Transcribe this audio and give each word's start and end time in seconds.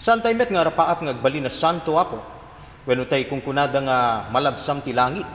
Saan 0.00 0.24
tayo 0.24 0.32
met 0.32 0.48
nga 0.48 0.64
rapaat 0.64 1.04
nga 1.04 1.12
agbali 1.12 1.44
na 1.44 1.52
santo 1.52 2.00
ako? 2.00 2.24
Weno 2.88 3.04
tay 3.04 3.28
kung 3.28 3.44
kunada 3.44 3.84
nga 3.84 4.32
malabsam 4.32 4.80
ti 4.80 4.96
langit. 4.96 5.28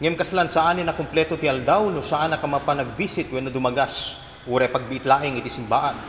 Ngem 0.00 0.16
kaslan 0.16 0.48
saan 0.48 0.80
na 0.80 0.96
kumpleto 0.96 1.36
ti 1.36 1.44
aldaw 1.52 1.92
no 1.92 2.00
saan 2.00 2.32
na 2.32 2.40
kamapa 2.40 2.72
nag-visit 2.72 3.28
weno 3.28 3.52
dumagas 3.52 4.16
ure 4.48 4.72
pagbitlaeng 4.72 5.36
iti 5.36 5.52
simbaan. 5.52 6.00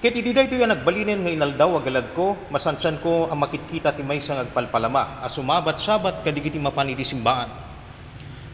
Ket 0.00 0.16
iti 0.16 0.32
dayto 0.32 0.56
yan 0.56 0.72
nagbalinen 0.72 1.20
nga 1.20 1.32
inaldaw 1.36 1.84
agalad 1.84 2.16
ko, 2.16 2.48
masansan 2.48 2.96
ko 3.04 3.28
ang 3.28 3.44
makitkita 3.44 3.92
ti 3.92 4.00
maysa 4.00 4.32
nga 4.32 4.48
agpalpalama, 4.48 5.20
asumabat 5.20 5.76
sabat 5.76 6.24
kadigiti 6.24 6.56
mapan 6.56 6.96
iti 6.96 7.04
simbaan. 7.04 7.48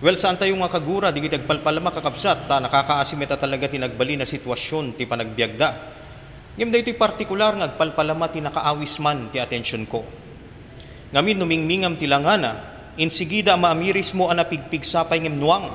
Well, 0.03 0.19
saan 0.19 0.35
tayo 0.35 0.59
nga 0.59 0.71
kagura, 0.71 1.15
digiti 1.15 1.39
agpalpalama 1.39 1.95
kakabsat, 1.95 2.51
ta 2.51 2.59
nakakaasimeta 2.59 3.39
talaga 3.39 3.71
ti 3.71 3.79
nagbali 3.79 4.19
na 4.19 4.27
sitwasyon 4.27 4.99
ti 4.99 5.07
panagbiagda. 5.07 6.00
Ngem 6.59 6.71
daytoy 6.75 6.98
partikular 6.98 7.55
nga 7.55 7.71
agpalpalama 7.71 8.27
ti 8.27 8.43
nakaawis 8.43 8.99
man 8.99 9.31
ti 9.31 9.39
atensyon 9.39 9.86
ko. 9.86 10.03
Ngamin 11.14 11.39
numingmingam 11.39 11.95
ti 11.95 12.11
langana, 12.11 12.59
insigida 12.99 13.54
maamiris 13.54 14.14
mo 14.18 14.31
ana 14.31 14.46
pigpigsapay 14.46 15.23
ngem 15.23 15.39
nuang. 15.39 15.71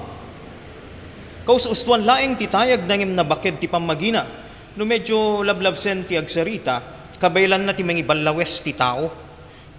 Kausustuan 1.47 2.03
laeng 2.03 2.35
ti 2.35 2.51
tayag 2.51 2.83
na 2.83 2.95
ngem 2.99 3.15
nabaked 3.15 3.61
ti 3.61 3.67
pamagina, 3.71 4.27
no 4.75 4.83
medyo 4.83 5.43
lablabsen 5.45 6.03
ti 6.03 6.19
agsarita, 6.19 6.81
kabaylan 7.19 7.63
na 7.63 7.71
ti 7.71 7.83
mangibalawes 7.83 8.59
ti 8.65 8.75
tao, 8.75 9.11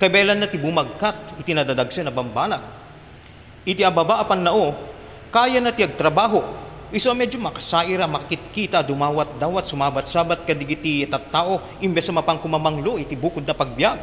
kabaylan 0.00 0.40
na 0.40 0.48
ti 0.48 0.56
bumagkat, 0.56 1.40
iti 1.42 1.52
nadadagsen 1.52 2.08
na 2.08 2.14
bambanag. 2.14 2.62
Iti 3.66 3.82
ababa 3.82 4.22
apan 4.22 4.46
nao, 4.46 4.72
kaya 5.28 5.58
na 5.60 5.74
ti 5.74 5.82
agtrabaho, 5.82 6.65
iso 6.94 7.10
medyo 7.14 7.42
makasaira, 7.42 8.06
makitkita, 8.06 8.82
dumawat 8.86 9.38
dawat, 9.40 9.66
sumabat 9.66 10.06
sabat 10.06 10.46
kadigiti 10.46 11.06
tattao, 11.06 11.58
imbes 11.82 12.06
sa 12.06 12.14
kumamanglo, 12.14 12.98
iti 13.00 13.18
bukod 13.18 13.42
na 13.42 13.54
pagbiag. 13.54 13.98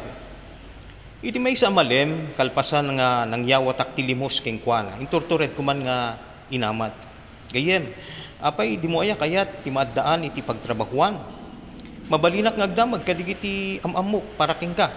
Iti 1.24 1.40
may 1.40 1.56
sa 1.56 1.72
malem, 1.72 2.36
kalpasan 2.36 3.00
nga 3.00 3.24
nangyawatak 3.24 3.96
ti 3.96 4.04
limos 4.04 4.44
keng 4.44 4.60
kuana, 4.60 5.00
intortured 5.00 5.56
kuman 5.56 5.80
nga 5.80 6.20
inamat. 6.52 6.92
Gayem, 7.48 7.88
apay 8.44 8.76
di 8.76 8.84
mo 8.84 9.00
aya 9.00 9.16
kayat 9.16 9.64
ti 9.64 9.72
maddaan 9.72 10.28
iti 10.28 10.44
pagtrabahuan. 10.44 11.16
Mabalinak 12.12 12.60
nga 12.60 12.68
agdamag 12.68 13.00
kadigiti 13.08 13.80
amamok 13.80 14.36
para 14.36 14.52
king 14.60 14.76
ka. 14.76 14.92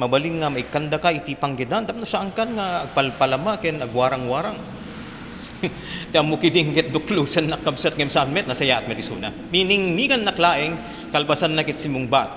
Mabalin 0.00 0.40
nga 0.40 0.48
may 0.48 0.64
kanda 0.64 0.96
ka 0.96 1.12
iti 1.12 1.36
panggedan 1.36 1.84
tapno 1.84 2.08
saan 2.08 2.32
kan 2.32 2.48
nga 2.56 2.88
agpalpalama 2.88 3.60
ken 3.60 3.84
agwarang-warang. 3.84 4.56
Ti 6.10 6.16
amok 6.16 6.42
idinggit 6.44 6.90
duklusan 6.90 7.48
nakabsat 7.52 7.94
ngem 7.94 8.08
samet 8.08 8.48
nasaya 8.48 8.80
at 8.80 8.86
medisuna. 8.88 9.28
Meaning 9.52 9.94
ni 9.94 10.08
kan 10.08 10.24
naklaeng 10.24 10.74
kalpasan 11.12 11.52
na 11.54 11.62
kit 11.62 11.76
simungbat. 11.76 12.28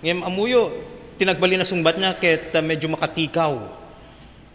Ngem 0.00 0.24
amuyo 0.24 0.72
tinagbali 1.20 1.56
na 1.60 1.66
sungbat 1.66 2.00
niya 2.00 2.16
ket 2.18 2.52
medyo 2.64 2.88
makatikaw. 2.90 3.54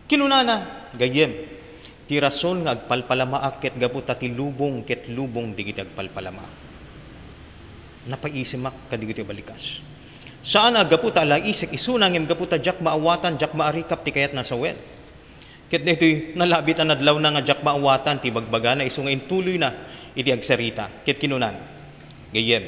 Kinunana 0.10 0.90
gayem 0.98 1.32
ti 2.10 2.18
rason 2.18 2.66
nga 2.66 2.74
agpalpalama 2.74 3.46
ket 3.62 3.78
gaputa 3.78 4.18
ti 4.18 4.34
lubong 4.34 4.82
ket 4.82 5.06
lubong 5.14 5.54
digiti 5.54 5.86
agpalpalama. 5.86 6.46
Napaisimak 8.10 8.90
kadigiti 8.90 9.22
balikas. 9.22 9.86
Saan 10.40 10.80
gaputa 10.88 11.22
ala 11.22 11.38
isik 11.38 11.76
isuna 11.76 12.08
ngem 12.10 12.26
gaputa 12.26 12.58
jak 12.58 12.80
maawatan 12.80 13.38
jak 13.38 13.54
maarikap 13.54 14.02
ti 14.02 14.10
kayat 14.10 14.34
nasa 14.34 14.56
wel. 14.56 14.76
Ket 15.70 15.86
ditoy 15.86 16.34
nalabit 16.34 16.82
ang 16.82 16.98
adlaw 16.98 17.16
na 17.22 17.30
nga 17.38 17.46
jak 17.46 17.62
maawatan 17.62 18.18
ti 18.18 18.34
bagbaga 18.34 18.74
na 18.74 18.90
iso 18.90 19.06
nga 19.06 19.14
tuloy 19.30 19.62
na 19.62 19.70
iti 20.18 20.34
agsarita 20.34 21.06
ket 21.06 21.22
kinunan. 21.22 21.54
Gayem. 22.34 22.66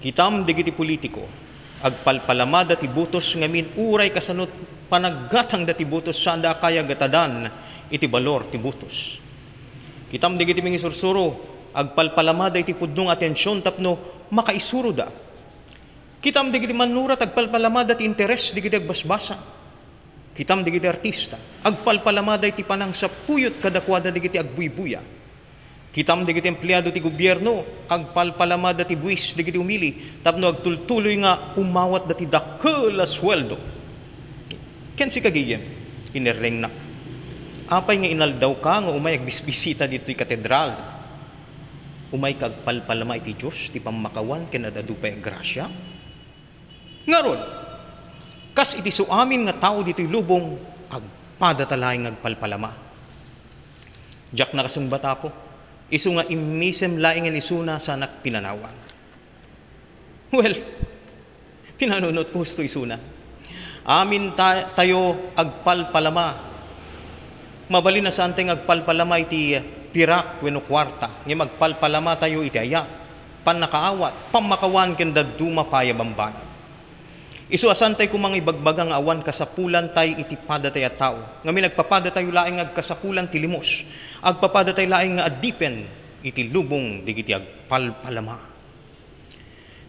Kitam 0.00 0.48
digiti 0.48 0.72
politiko 0.72 1.24
agpalpalama 1.84 2.64
dati 2.64 2.88
butos 2.88 3.36
ngamin 3.36 3.76
uray 3.76 4.08
kasanot 4.08 4.48
panaggatang 4.88 5.68
dati 5.68 5.84
butos 5.84 6.16
sanda 6.16 6.56
kaya 6.56 6.80
gatadan 6.80 7.52
iti 7.92 8.08
balor 8.08 8.48
ti 8.48 8.56
butos. 8.56 9.20
Kitam 10.06 10.38
digiti 10.38 10.62
mingi 10.62 10.78
sursuro, 10.78 11.34
agpalpalamada 11.74 12.56
iti 12.62 12.72
pudnong 12.72 13.10
atensyon 13.10 13.60
tapno 13.60 13.98
makaisuro 14.30 14.94
da. 14.94 15.10
Kitam 16.22 16.48
digiti 16.48 16.72
manurat 16.72 17.20
agpalpalamada 17.20 17.98
ti 17.98 18.06
interes 18.06 18.54
digiti 18.54 18.78
agbasbasa. 18.78 19.55
Kitam 20.36 20.60
digiti 20.60 20.84
artista, 20.84 21.40
agpalpalamada 21.64 22.44
iti 22.44 22.60
panang 22.60 22.92
sa 22.92 23.08
puyot 23.08 23.56
kadakwada 23.56 24.12
digiti 24.12 24.36
agbuybuya. 24.36 25.00
Kitam 25.96 26.28
digiti 26.28 26.52
empleyado 26.52 26.92
ti 26.92 27.00
gobyerno, 27.00 27.88
agpalpalamada 27.88 28.84
ti 28.84 29.00
buwis 29.00 29.32
digiti 29.32 29.56
umili, 29.56 30.20
tapno 30.20 30.52
agtultuloy 30.52 31.16
nga 31.24 31.56
umawat 31.56 32.04
dati 32.12 32.28
dakkel 32.28 33.00
sweldo. 33.08 33.56
Ken 34.92 35.08
si 35.08 35.24
kagiyem, 35.24 35.64
inereng 36.12 36.60
na 36.60 36.68
apay 37.66 37.98
nga 37.98 38.10
inaldaw 38.10 38.54
ka 38.62 38.86
nga 38.86 38.92
umay 38.94 39.18
agbisbisita 39.18 39.90
dito'y 39.90 40.14
katedral. 40.14 40.70
Umay 42.14 42.38
kagpalpalama 42.38 43.18
iti 43.18 43.34
Diyos, 43.34 43.74
ti 43.74 43.82
pamakawan 43.82 44.46
kenadadupay 44.46 45.18
grasya. 45.18 45.66
Ngaron, 47.06 47.40
kas 48.56 48.80
iti 48.80 48.88
suamin 48.88 49.44
nga 49.44 49.68
tao 49.68 49.84
dito'y 49.84 50.08
lubong, 50.08 50.56
agpadatalay 50.88 52.00
nga 52.00 52.10
agpalpalama. 52.16 52.72
Jack 54.32 54.56
na 54.56 54.64
kasong 54.64 54.88
bata 54.88 55.12
po, 55.12 55.28
iso 55.92 56.08
nga 56.16 56.24
imisem 56.24 56.96
laing 56.96 57.28
nga 57.28 57.36
isuna 57.36 57.76
sa 57.76 58.00
anak 58.00 58.24
pinanawan. 58.24 58.72
Well, 60.32 60.56
pinanunot 61.76 62.32
ko 62.32 62.40
gusto 62.40 62.64
isuna. 62.64 62.96
Amin 63.86 64.32
ta- 64.32 64.72
tayo 64.72 65.30
agpalpalama 65.36 66.34
mabali 67.70 68.02
na 68.02 68.10
saan 68.10 68.34
tayo 68.34 68.56
agpalpalama 68.56 69.20
iti 69.22 69.54
pirak 69.94 70.42
wenno 70.42 70.64
kwarta 70.66 71.22
nga 71.22 71.36
magpalpalama 71.38 72.18
tayo 72.18 72.42
iti 72.42 72.58
aya 72.58 72.82
pan 73.46 73.62
nakaawat 73.62 74.34
pamakawan 74.34 74.98
paya 75.70 75.94
bambanag 75.94 76.45
isu 77.46 77.70
asan 77.70 77.94
tayo 77.94 78.10
kumang 78.10 78.34
ibagbagang 78.34 78.90
awan 78.90 79.22
kasapulan 79.22 79.92
tayo 79.94 80.16
iti 80.18 80.34
pada 80.34 80.70
tayo 80.70 80.90
tao. 80.98 81.18
Nga 81.46 81.50
mi 81.54 81.60
nagpapada 81.62 82.10
tayo 82.10 82.30
laing 82.30 82.58
agkasapulan 82.62 83.30
ti 83.30 83.38
limos. 83.38 83.86
Agpapada 84.22 84.74
tayo 84.74 84.90
laing 84.90 85.20
nga 85.20 85.30
adipen 85.30 85.86
iti 86.26 86.50
lubong 86.50 87.06
digiti 87.06 87.30
agpalpalama 87.30 88.56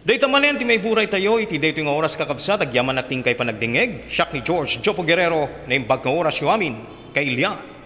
Dayta 0.07 0.23
manen 0.23 0.56
ti 0.56 0.63
may 0.63 0.79
buray 0.79 1.12
tayo 1.12 1.35
iti 1.35 1.59
dayto 1.59 1.84
nga 1.84 1.91
oras 1.91 2.16
kakabsat 2.16 2.63
agyaman 2.63 2.96
nating 2.96 3.19
kay 3.19 3.35
panagdingeg 3.35 4.07
siak 4.07 4.31
ni 4.31 4.40
George 4.40 4.79
Jopo 4.79 5.03
Guerrero 5.03 5.67
na 5.67 5.75
imbag 5.75 6.00
nga 6.00 6.07
oras 6.07 6.40
yo 6.40 6.47
amin 6.47 6.79
kay 7.12 7.28
Ilian 7.28 7.77